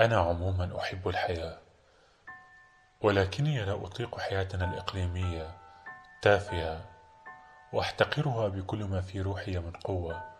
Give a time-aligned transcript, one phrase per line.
[0.00, 1.58] أنا عموما أحب الحياة
[3.00, 5.58] ولكني لا أطيق حياتنا الإقليمية
[6.22, 6.90] تافهة
[7.72, 10.34] وأحتقرها بكل ما في روحي من قوة.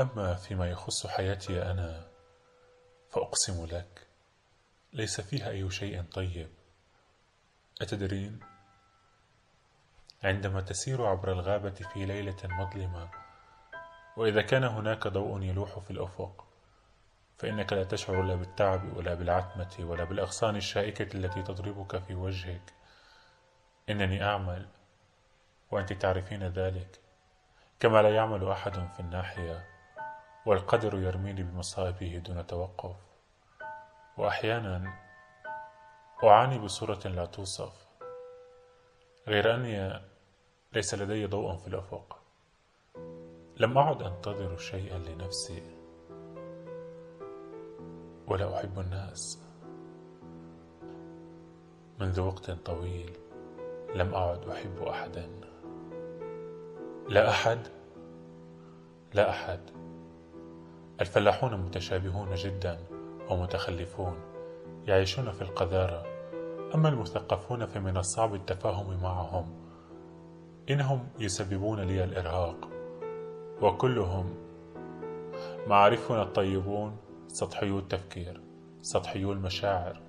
[0.00, 2.08] أما فيما يخص حياتي أنا
[3.10, 4.06] فأقسم لك
[4.92, 6.50] ليس فيها أي شيء طيب.
[7.82, 8.40] أتدرين
[10.24, 13.10] عندما تسير عبر الغابة في ليلة مظلمة
[14.16, 16.49] وإذا كان هناك ضوء يلوح في الأفق
[17.40, 22.72] فإنك لا تشعر لا بالتعب ولا بالعتمة ولا بالأغصان الشائكة التي تضربك في وجهك.
[23.88, 24.68] إنني أعمل
[25.70, 27.00] وأنت تعرفين ذلك
[27.80, 29.64] كما لا يعمل أحد في الناحية
[30.46, 32.96] والقدر يرميني بمصائبه دون توقف.
[34.16, 34.94] وأحيانا
[36.24, 37.86] أعاني بصورة لا توصف
[39.28, 40.00] غير أني
[40.72, 42.18] ليس لدي ضوء في الأفق.
[43.56, 45.79] لم أعد أنتظر شيئا لنفسي.
[48.30, 49.42] ولا أحب الناس.
[52.00, 53.10] منذ وقت طويل
[53.94, 55.28] لم أعد أحب أحدا.
[57.08, 57.58] لا أحد
[59.14, 59.60] لا أحد.
[61.00, 62.78] الفلاحون متشابهون جدا
[63.30, 64.14] ومتخلفون
[64.86, 66.06] يعيشون في القذارة.
[66.74, 69.46] أما المثقفون فمن الصعب التفاهم معهم.
[70.70, 72.68] إنهم يسببون لي الإرهاق
[73.62, 74.34] وكلهم
[75.66, 76.96] معارفنا الطيبون
[77.32, 78.40] سطحيو التفكير
[78.82, 80.00] سطحيو المشاعر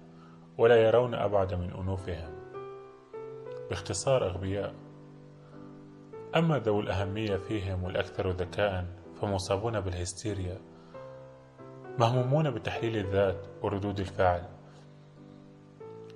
[0.58, 2.34] ولا يرون أبعد من أنوفهم
[3.70, 4.74] باختصار أغبياء
[6.36, 8.86] أما ذو الأهمية فيهم والأكثر ذكاء
[9.22, 10.58] فمصابون بالهستيريا
[12.00, 14.44] مهمومون بتحليل الذات وردود الفعل.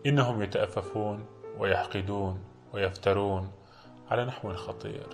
[0.05, 1.25] إنهم يتأففون
[1.59, 3.51] ويحقدون ويفترون
[4.11, 5.07] على نحو خطير.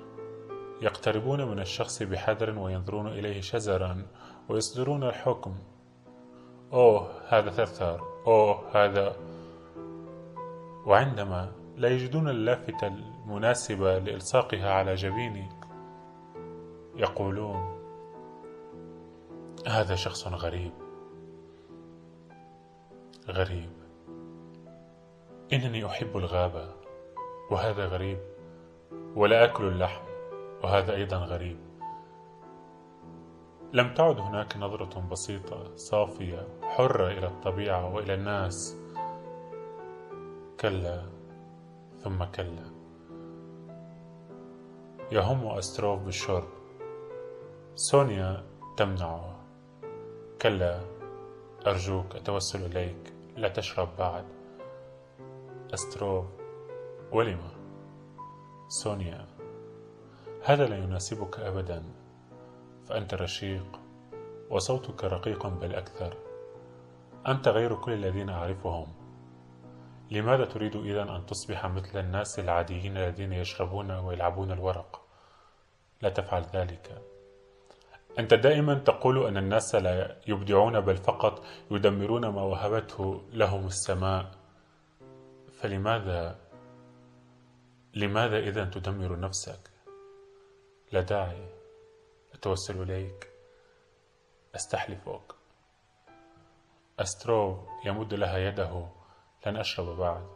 [0.82, 4.06] يقتربون من الشخص بحذر وينظرون إليه شزرا
[4.50, 5.56] ويصدرون الحكم
[6.74, 9.16] أوه هذا ثرثار أوه هذا.
[10.86, 15.50] وعندما لا يجدون اللافتة المناسبة لإلصاقها على جبيني
[16.96, 17.82] يقولون
[19.68, 20.72] هذا شخص غريب.
[23.30, 23.70] غريب.
[25.54, 26.74] إنني أحب الغابة
[27.52, 28.20] وهذا غريب
[29.16, 30.04] ولا أكل اللحم
[30.64, 31.71] وهذا أيضا غريب.
[33.74, 38.78] لم تعد هناك نظرة بسيطة صافية حرة إلى الطبيعة وإلى الناس.
[40.60, 41.02] كلا
[42.04, 42.72] ثم كلا.
[45.12, 46.48] يهم أستروف بالشرب.
[47.76, 48.44] سونيا
[48.78, 49.36] تمنعه.
[50.42, 50.82] كلا
[51.68, 53.14] أرجوك أتوسل إليك.
[53.38, 54.26] لا تشرب بعد.
[55.74, 56.26] أستروف
[57.12, 57.40] ولم؟
[58.68, 59.26] سونيا
[60.44, 61.84] هذا لا يناسبك أبدا.
[62.88, 63.80] فأنت رشيق
[64.50, 66.18] وصوتك رقيق بل أكثر
[67.28, 68.88] أنت غير كل الذين أعرفهم.
[70.12, 75.02] لماذا تريد إذا أن تصبح مثل الناس العاديين الذين يشربون ويلعبون الورق؟
[76.02, 77.02] لا تفعل ذلك.
[78.20, 84.32] أنت دائما تقول أن الناس لا يبدعون بل فقط يدمرون ما وهبته لهم السماء.
[85.52, 86.36] فلماذا؟
[87.94, 89.70] لماذا إذا تدمر نفسك؟
[90.92, 91.61] لا داعي.
[92.34, 93.32] أتوسل إليك.
[94.56, 95.36] أستحلفك
[97.00, 98.88] أسترو يمد لها يده.
[99.46, 100.28] لن أشرب بعد.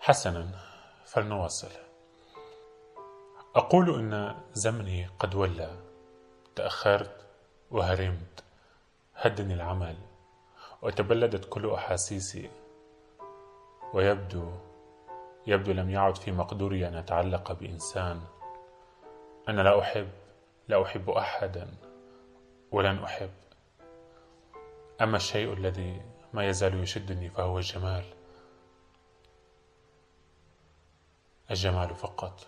[0.00, 0.50] حسنا
[1.04, 1.70] فلنواصل.
[3.56, 5.80] أقول إن زمني قد ولى.
[6.56, 7.26] تأخرت
[7.70, 8.44] وهرمت.
[9.14, 9.96] هدني العمل.
[10.82, 12.50] وتبلدت كل أحاسيسي.
[13.94, 14.67] ويبدو
[15.46, 18.20] يبدو لم يعد في مقدوري أن أتعلق بإنسان.
[19.48, 20.08] أنا لا أحب
[20.68, 21.68] لا أحب أحدا
[22.72, 23.30] ولن أحب.
[25.00, 26.02] أما الشيء الذي
[26.32, 28.04] ما يزال يشدني فهو الجمال.
[31.50, 32.46] الجمال فقط.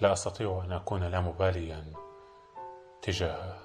[0.00, 1.84] لا أستطيع أن أكون لا مباليا
[3.02, 3.63] تجاهه